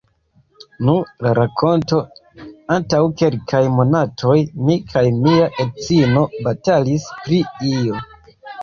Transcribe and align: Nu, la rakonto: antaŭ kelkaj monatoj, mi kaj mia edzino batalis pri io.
Nu, 0.87 0.95
la 1.25 1.33
rakonto: 1.39 1.99
antaŭ 2.77 3.03
kelkaj 3.21 3.61
monatoj, 3.77 4.39
mi 4.65 4.79
kaj 4.95 5.07
mia 5.23 5.53
edzino 5.67 6.29
batalis 6.51 7.09
pri 7.23 7.47
io. 7.73 8.05